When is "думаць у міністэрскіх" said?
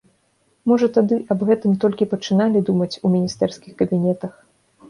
2.71-3.73